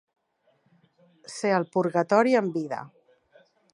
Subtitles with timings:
[1.33, 2.81] Ser el purgatori en vida.